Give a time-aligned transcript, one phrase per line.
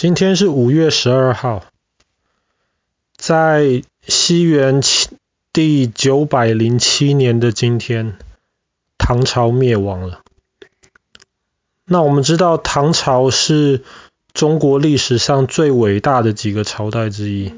[0.00, 1.62] 今天是五月十二号，
[3.18, 4.80] 在西元
[5.52, 8.16] 第九百零七年的今天，
[8.96, 10.22] 唐朝灭亡了。
[11.84, 13.82] 那我们知道，唐朝是
[14.32, 17.52] 中国历史上最伟大的几个朝代之一。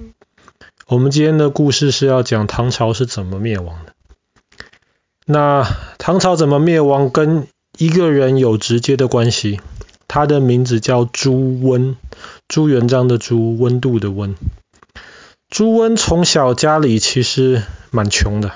[0.88, 3.93] 我们今天的故事是要讲唐朝是怎么灭亡的。
[5.27, 5.64] 那
[5.96, 7.46] 唐朝怎么灭亡，跟
[7.79, 9.61] 一个人有直接的关系。
[10.15, 11.97] 他的名字叫朱温，
[12.47, 14.34] 朱元璋的朱，温度的温。
[15.48, 18.53] 朱温从小家里其实蛮穷的，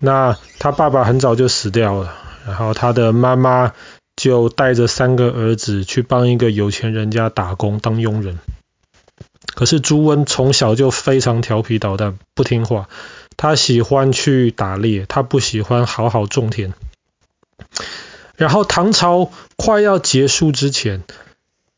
[0.00, 2.12] 那他爸爸很早就死掉了，
[2.48, 3.74] 然后他的妈妈
[4.16, 8.40] 就带着三个儿子去帮一个有钱人家打工当佣人。
[9.54, 12.88] 可是朱温从小就非常调皮捣蛋，不听话，
[13.36, 16.74] 他喜欢去打猎，他不喜欢好好种田。
[18.40, 21.02] 然后唐朝快要结束之前，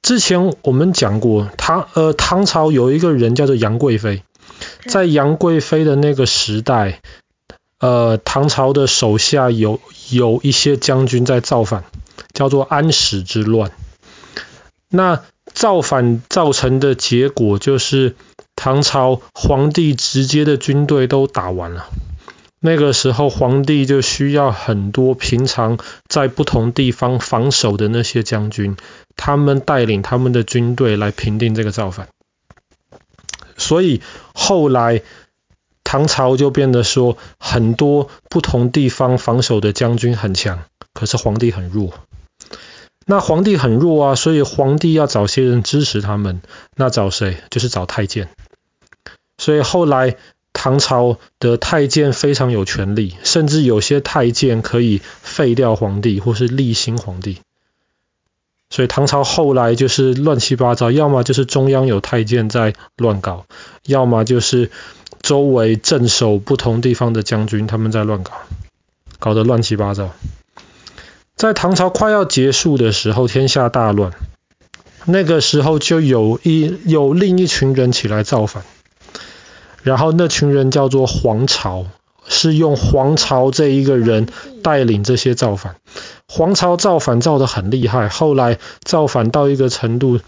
[0.00, 4.22] 之前我们讲过，唐呃唐朝有一个人叫做杨贵妃，
[4.86, 7.00] 在杨贵妃的那个时代，
[7.80, 11.82] 呃唐朝的手下有有一些将军在造反，
[12.32, 13.72] 叫做安史之乱。
[14.88, 18.14] 那造反造成的结果就是
[18.54, 21.88] 唐朝皇帝直接的军队都打完了。
[22.64, 28.76] 那个时候，皇帝就需要很多平常在不同地方防守的那些将军，
[29.16, 32.06] 他们带领他们的军队来平定这个造反。
[33.56, 34.00] 所以
[34.32, 35.02] 后来
[35.82, 40.62] 唐朝就变得说，很多不同地方防守的将军很强，
[40.94, 41.92] 可是皇帝很弱。
[43.06, 46.40] 那皇帝很弱啊，所以皇帝要找些人支持他们。
[46.76, 47.38] 那找谁？
[47.50, 48.28] 就是找太监。
[49.36, 50.16] 所以后来。
[50.62, 57.38] 唐朝的太监非常有权力，甚至有些太监可以废掉皇帝或是立新皇帝。
[58.70, 63.44] 所以唐朝后来就是乱七八糟，要么就是中央有太监在乱搞，
[63.86, 64.70] 要么就是
[65.20, 68.30] 周围镇守不同地方的将军他们在乱搞，
[69.18, 70.10] 搞得乱七八糟。
[71.34, 74.12] 在唐朝快要结束的时候，天下大乱，
[75.06, 78.62] 那个时候就有一有另一群人起来造反。
[79.82, 81.86] 然后那群人叫做黄巢，
[82.26, 84.28] 是用黄巢这一个人
[84.62, 85.76] 带领这些造反。
[86.28, 90.20] 黄巢造反造得很厉害，后来造反到一个程度，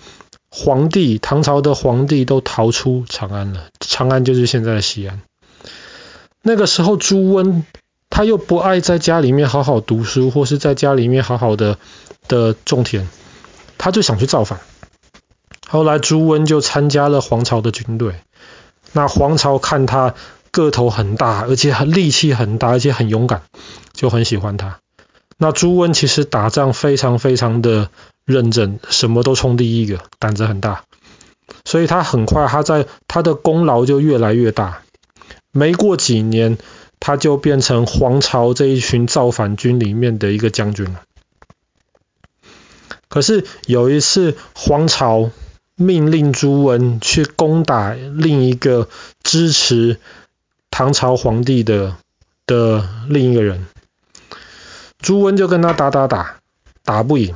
[0.50, 3.68] 皇帝唐朝的皇帝都逃出长安了。
[3.80, 5.22] 长安就是现在的西安。
[6.42, 7.64] 那个时候朱温
[8.10, 11.78] 他又不爱在家里面好好读书，或是在家里面好好的
[12.28, 13.08] 的种田，
[13.78, 14.60] 他就想去造反。
[15.66, 18.14] 后来朱温就参加了黄巢的军队。
[18.96, 20.14] 那黄巢看他
[20.52, 23.42] 个头很大，而且很力气很大，而且很勇敢，
[23.92, 24.78] 就很喜欢他。
[25.36, 27.90] 那朱温其实打仗非常非常的
[28.24, 30.84] 认真，什么都冲第一个，胆子很大，
[31.64, 34.82] 所以他很快他在他的功劳就越来越大。
[35.50, 36.56] 没过几年，
[37.00, 41.02] 他就变成黄巢这一群造反军里面的一个将军了。
[43.08, 45.32] 可是有一次黄巢。
[45.76, 48.88] 命令朱温去攻打另一个
[49.24, 49.98] 支持
[50.70, 51.96] 唐朝皇帝的
[52.46, 53.66] 的另一个人，
[54.98, 56.36] 朱温就跟他打打打，
[56.84, 57.34] 打不赢，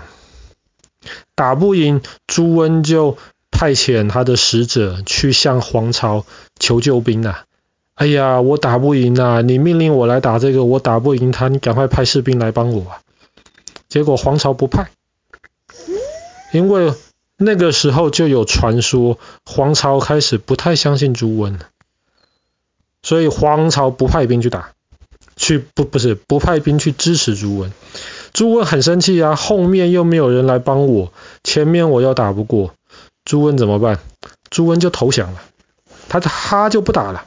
[1.34, 3.18] 打不赢，朱温就
[3.50, 6.24] 派遣他的使者去向黄巢
[6.60, 7.44] 求救兵啊！
[7.96, 9.40] 哎呀，我打不赢啊！
[9.40, 13.00] 你命令我来打这个，我打不赢他，你赶快派士兵来帮我啊！
[13.88, 14.90] 结果黄巢不派，
[16.52, 16.94] 因为。
[17.40, 19.16] 那个时候就有传说，
[19.46, 21.60] 黄巢开始不太相信朱温，
[23.00, 24.72] 所以黄巢不派兵去打，
[25.36, 27.72] 去不不是不派兵去支持朱温。
[28.32, 31.12] 朱温很生气啊，后面又没有人来帮我，
[31.44, 32.74] 前面我又打不过，
[33.24, 34.00] 朱温怎么办？
[34.50, 35.40] 朱温就投降了，
[36.08, 37.26] 他他就不打了，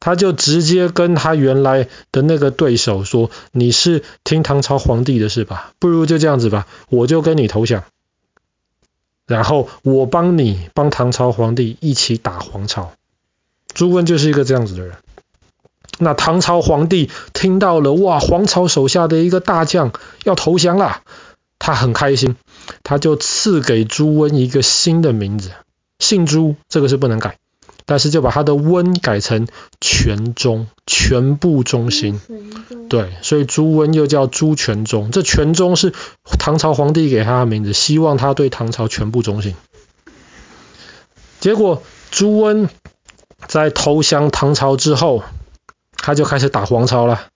[0.00, 5.72] 他就直接跟他原来的那个对手说：“你是听唐朝皇帝的是吧？
[5.78, 7.84] 不如就这样子吧，我就跟你投降。”
[9.32, 12.92] 然后我帮你帮唐朝皇帝一起打黄巢，
[13.72, 14.94] 朱温就是一个这样子的人。
[15.98, 19.92] 那唐朝皇帝听到了，哇，黄巢手下的一个大将
[20.24, 21.00] 要投降了，
[21.58, 22.36] 他很开心，
[22.82, 25.50] 他就赐给朱温一个新的名字，
[25.98, 27.38] 姓朱，这个是不能改。
[27.92, 29.46] 但是就把他的温改成
[29.78, 32.18] 全中，全部中心。
[32.88, 35.10] 对，所以朱温又叫朱全忠。
[35.10, 35.92] 这全忠是
[36.38, 39.54] 唐朝皇帝给他的名字，希望他对唐朝全部忠心。
[41.38, 42.70] 结果朱温
[43.46, 45.22] 在投降唐朝之后，
[45.94, 47.26] 他就开始打黄巢了。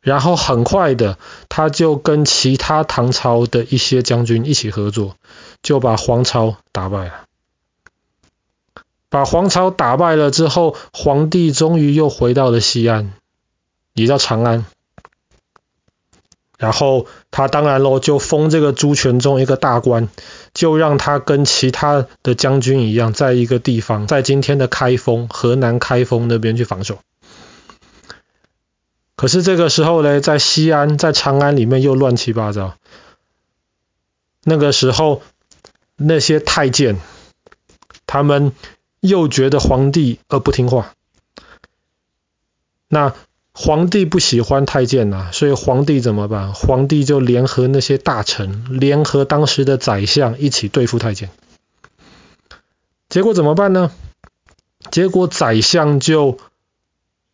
[0.00, 1.16] 然后很快的，
[1.48, 5.14] 他就跟其他唐朝的一些将军一起合作，
[5.62, 7.12] 就把黄巢打败了。
[9.10, 13.12] 把黄巢打败了之后，皇帝终于又回到了西安，
[13.92, 14.64] 也叫长安。
[16.56, 20.08] 然后他当然喽，就封这个朱全忠一个大官，
[20.52, 26.98] 就让他跟其他的将军一样，在一个地方，在今天的开封，河南开封那边去防守。
[29.16, 32.74] 可是这个时候呢，在西安，在长安里面又乱七八糟。
[34.44, 35.22] 那个时候，
[35.96, 37.00] 那些太监，
[38.06, 38.52] 他们
[39.00, 40.94] 又觉得皇帝呃不听话。
[42.88, 43.14] 那
[43.52, 46.54] 皇帝不喜欢太监呐，所以皇帝怎么办？
[46.54, 51.30] 皇帝就联合那些大臣，联合当时的宰相一起对付太监。
[53.08, 53.90] 结果怎么办呢？
[54.90, 56.38] 结果宰相就。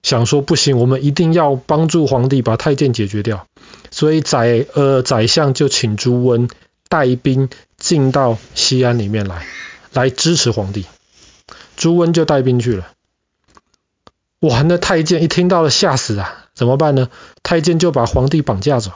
[0.03, 3.49] 想说不行，我们一定要帮助皇帝把太监解决掉，
[3.91, 6.49] 所以宰呃宰相就请朱温
[6.89, 9.45] 带兵进到西安里面来，
[9.93, 10.85] 来支持皇帝。
[11.77, 12.89] 朱温就带兵去了。
[14.41, 16.47] 哇，那太监一听到了吓死啊！
[16.55, 17.09] 怎么办呢？
[17.43, 18.93] 太监就把皇帝绑架走，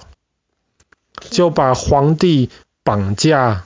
[1.30, 2.50] 就把皇帝
[2.82, 3.64] 绑架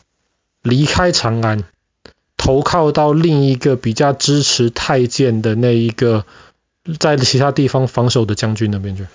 [0.63, 1.65] 离开长安，
[2.37, 6.27] 投靠到另一个比较支持太监的那一个。
[7.01, 9.07] 在其他地方防守的将军那边去。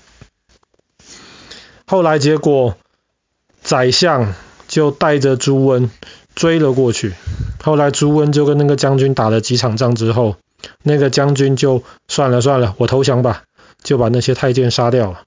[1.86, 2.76] 后来结果，
[3.62, 4.34] 宰相
[4.68, 5.92] 就带着朱温
[6.40, 7.14] 追了过去。
[7.62, 10.38] 后来朱温就跟那个将军打了几场仗之后，
[10.82, 13.44] 那个将军就算了算了，我投降吧，
[13.84, 15.24] 就把那些太监杀掉了，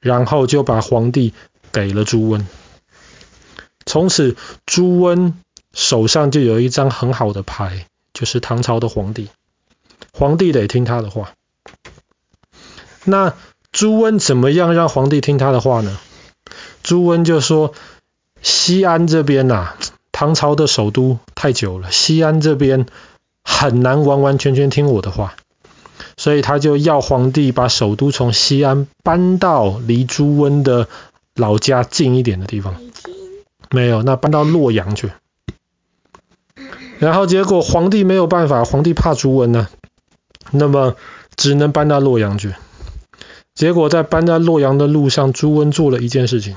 [0.00, 1.34] 然后就把皇帝
[1.70, 2.46] 给了朱温。
[3.84, 5.34] 从此，朱温
[5.74, 9.28] 手上就有一张很好的牌，就是唐朝的皇帝，
[10.12, 11.32] 皇帝得听他的话。
[13.04, 13.34] 那
[13.70, 15.98] 朱温怎么样让皇帝听他的话呢？
[16.82, 17.74] 朱温就说
[18.40, 19.76] ：“西安这边呐、啊，
[20.18, 22.86] 唐朝的首都太久了，西安这边
[23.44, 25.36] 很难完完全全听我的话，
[26.16, 30.88] 所以他就要皇帝把首都从西安搬到离朱温的
[31.36, 32.74] 老家近一点的地方。
[33.70, 35.12] 没有，那搬到洛阳去。
[36.98, 39.68] 然后结果皇帝没有办法，皇帝怕朱温呢，
[40.50, 40.96] 那么
[41.36, 42.56] 只能搬到洛阳去。”
[43.54, 46.56] 结果在搬到洛阳的路上，朱温做了一件事情。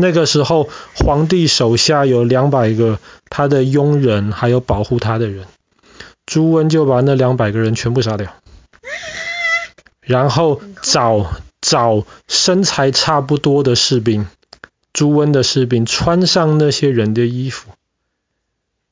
[0.00, 5.44] 那个时候，皇帝手下有两百个他的佣人，还有保护他的人。
[6.24, 8.32] 朱温就把那两百个人全部杀掉，
[10.00, 11.26] 然后找
[11.60, 14.28] 找身材差不多的士兵，
[14.92, 17.70] 朱温的士兵穿上那些人的衣服，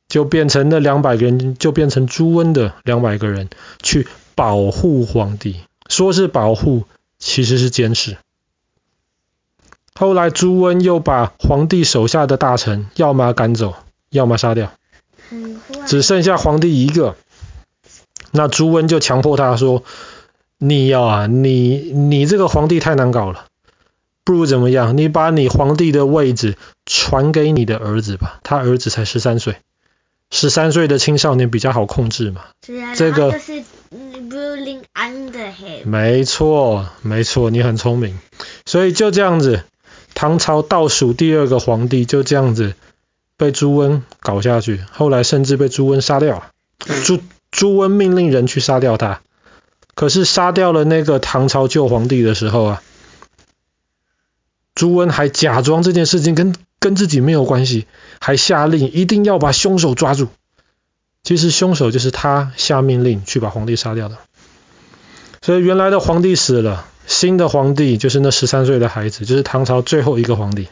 [0.09, 3.49] 就变成那两百个人，就变成朱温的两百个人
[3.83, 5.61] 去保护皇帝。
[5.89, 6.85] 说是保护，
[7.19, 8.17] 其实是监视。
[9.99, 13.75] 后来朱温又把皇帝手下的大臣要么赶走，
[14.11, 14.73] 要么杀掉，
[15.87, 17.17] 只剩下皇帝一个。
[18.31, 19.83] 那朱温就强迫他说
[20.59, 23.47] ：“你要啊，你你这个皇帝太难搞了，
[24.25, 24.99] 不如怎么样？
[24.99, 29.57] 你把你皇帝的位置传给你的儿子吧，他儿子才十三岁。”
[30.29, 32.43] 十三岁的青少年比较好控制嘛？
[32.43, 33.63] 啊、这个就是
[34.29, 35.87] ruling under him。
[35.87, 38.19] 没错，没错，你很聪明。
[38.67, 39.63] 所以就这样子，
[40.17, 42.73] 唐朝倒数第二个皇帝就这样子
[43.37, 46.51] 被朱温搞下去，后来甚至被朱温杀掉了。
[47.05, 47.21] 朱
[47.51, 49.21] 朱温命令人去杀掉他，
[49.95, 52.83] 可是杀掉了那个唐朝旧皇帝的时候啊，
[54.75, 57.87] 朱温还假装这件事情跟跟自己没有关系，
[58.19, 60.29] 还下令一定要把凶手抓住。
[61.23, 64.17] 其实凶手就是他下命令去把皇帝杀掉的。
[65.43, 70.69] 所以原来的皇帝死了，新的皇帝就是那十三岁的孩子，就是唐朝最后一个皇帝。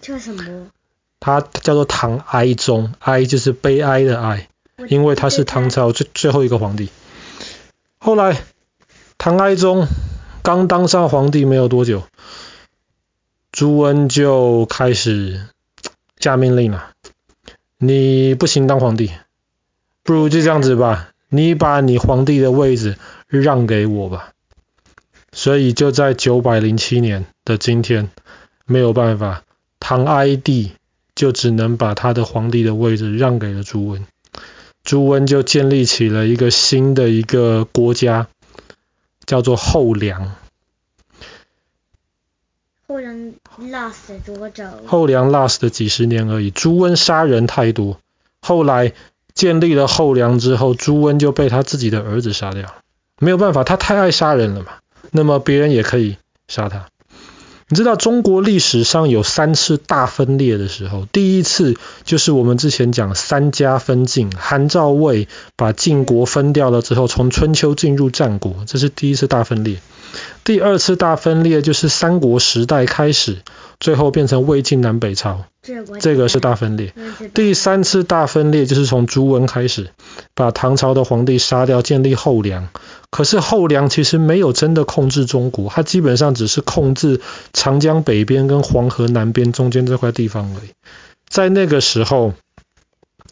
[0.00, 0.68] 叫什么？
[1.20, 4.48] 他叫做唐哀宗，哀就是悲哀的哀，
[4.88, 6.88] 因为他是唐朝最最后一个皇帝。
[7.98, 8.42] 后来
[9.18, 9.86] 唐哀宗
[10.42, 12.02] 刚当上皇帝没有多久。
[13.52, 15.48] 朱温就开始
[16.18, 16.92] 下命令了，
[17.76, 19.10] 你不行当皇帝，
[20.02, 24.29] 不如就这样子吧，你把你皇帝的位置让给我吧。
[25.40, 28.10] 所以就在九百零七年的今天，
[28.66, 29.42] 没有办法，
[29.78, 30.72] 唐哀帝
[31.14, 34.06] 就只能把他的皇帝的位置让给了朱温，
[34.84, 38.28] 朱温就建立起了一个新的一个国家，
[39.24, 40.34] 叫做后梁。
[42.86, 43.32] 后梁
[43.62, 44.64] last 多久？
[44.86, 46.50] 后梁 last 的几十年而已。
[46.50, 47.98] 朱温杀人太多，
[48.42, 48.92] 后来
[49.32, 52.74] 建立了后梁之后，朱温就被他自己的儿子杀掉。
[53.18, 54.79] 没有办法，他太爱杀人了嘛。
[55.10, 56.16] 那么别人也可以
[56.48, 56.86] 杀他。
[57.72, 69.78] 你知道中国历史上有三次大分裂的时候，第一次就是我们之前讲三家分晋，韩赵魏把晋国分掉了之后，从春秋进入战国，这是第一次大分裂。
[70.42, 73.38] 第二次大分裂就是三国时代开始，
[73.78, 75.44] 最后变成魏晋南北朝，
[76.00, 76.92] 这个是大分裂。
[77.32, 79.90] 第三次大分裂就是从朱温开始，
[80.34, 82.66] 把唐朝的皇帝杀掉，建立后梁。
[83.10, 87.20] 可是后梁其实没有真的控制中国，他基本上只是控制
[87.52, 90.70] 长江北边跟黄河南边中间这块地方而已。
[91.28, 92.34] 在那个时候，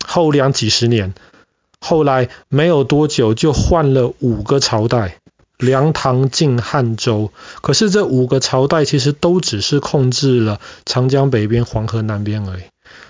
[0.06, 1.14] 后梁几十年，
[1.80, 5.18] 后来没有多久就换了五个朝代。
[5.58, 7.32] 梁、唐、晋、汉、周，
[7.62, 12.62] 可是这五个朝代其实都只是控制了长江北边、黄河南边而已。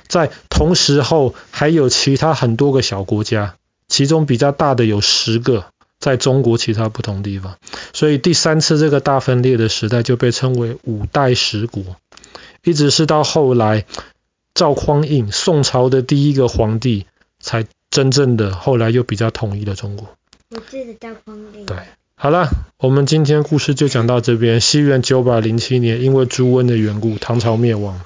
[0.06, 3.56] 在同时候，还有其他很多个小国家，
[3.87, 5.66] 其中比较大的有十个，
[5.99, 7.57] 在中国其他不同地方。
[7.93, 11.97] 所以第三次这个大分裂的时代就被称为五代十国，
[12.64, 13.85] 一直是到后来
[14.55, 17.07] 赵匡胤，宋朝的第一个皇帝，
[17.40, 20.09] 才真正的后来又比较统一了中国。
[20.50, 21.67] 我记得赵匡胤。
[21.67, 21.76] 对。
[22.21, 24.61] 好了，我们今天故事就讲到这边。
[24.61, 28.00] 西元九百零七年，因为朱温的缘故，唐朝灭亡。